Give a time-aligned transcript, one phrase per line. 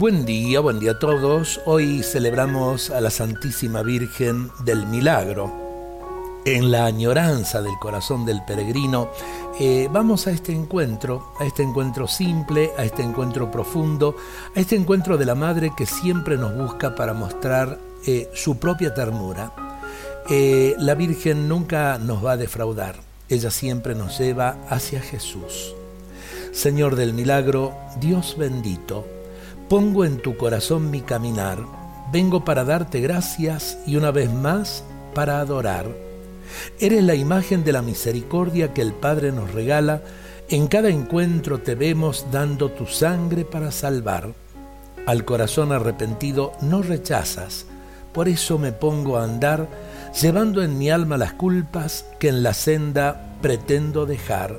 [0.00, 1.60] Buen día, buen día a todos.
[1.66, 6.40] Hoy celebramos a la Santísima Virgen del Milagro.
[6.46, 9.10] En la añoranza del corazón del peregrino,
[9.60, 14.16] eh, vamos a este encuentro, a este encuentro simple, a este encuentro profundo,
[14.56, 18.94] a este encuentro de la Madre que siempre nos busca para mostrar eh, su propia
[18.94, 19.52] ternura.
[20.30, 25.74] Eh, la Virgen nunca nos va a defraudar, ella siempre nos lleva hacia Jesús.
[26.52, 29.04] Señor del Milagro, Dios bendito,
[29.70, 31.60] Pongo en tu corazón mi caminar,
[32.10, 34.82] vengo para darte gracias y una vez más
[35.14, 35.86] para adorar.
[36.80, 40.02] Eres la imagen de la misericordia que el Padre nos regala,
[40.48, 44.32] en cada encuentro te vemos dando tu sangre para salvar.
[45.06, 47.64] Al corazón arrepentido no rechazas,
[48.12, 49.68] por eso me pongo a andar,
[50.20, 54.58] llevando en mi alma las culpas que en la senda pretendo dejar.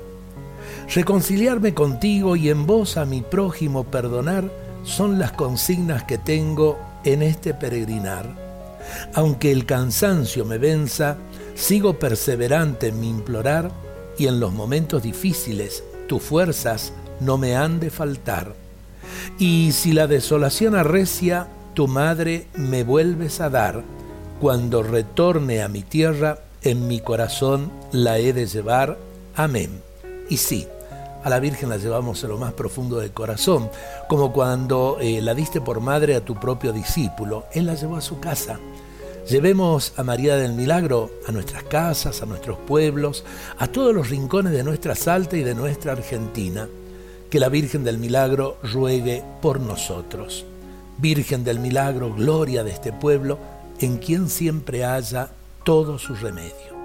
[0.95, 7.21] Reconciliarme contigo y en vos a mi prójimo perdonar, son las consignas que tengo en
[7.21, 8.25] este peregrinar.
[9.13, 11.17] Aunque el cansancio me venza,
[11.55, 13.71] sigo perseverante en mi implorar
[14.17, 18.53] y en los momentos difíciles tus fuerzas no me han de faltar.
[19.37, 23.83] Y si la desolación arrecia, tu madre me vuelves a dar.
[24.39, 28.97] Cuando retorne a mi tierra, en mi corazón la he de llevar.
[29.35, 29.81] Amén.
[30.29, 30.67] Y sí,
[31.23, 33.69] a la Virgen la llevamos en lo más profundo del corazón,
[34.07, 38.01] como cuando eh, la diste por madre a tu propio discípulo, Él la llevó a
[38.01, 38.59] su casa.
[39.29, 43.23] Llevemos a María del Milagro a nuestras casas, a nuestros pueblos,
[43.59, 46.67] a todos los rincones de nuestra Salta y de nuestra Argentina.
[47.29, 50.45] Que la Virgen del Milagro ruegue por nosotros.
[50.97, 53.37] Virgen del Milagro, gloria de este pueblo,
[53.79, 55.29] en quien siempre haya
[55.63, 56.80] todo su remedio.